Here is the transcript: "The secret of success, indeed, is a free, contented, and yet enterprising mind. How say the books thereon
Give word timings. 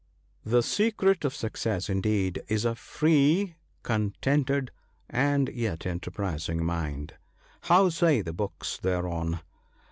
"The 0.53 0.63
secret 0.63 1.23
of 1.25 1.35
success, 1.35 1.87
indeed, 1.87 2.41
is 2.47 2.65
a 2.65 2.73
free, 2.73 3.53
contented, 3.83 4.71
and 5.07 5.47
yet 5.49 5.85
enterprising 5.85 6.65
mind. 6.65 7.13
How 7.65 7.89
say 7.89 8.21
the 8.21 8.33
books 8.33 8.77
thereon 8.79 9.41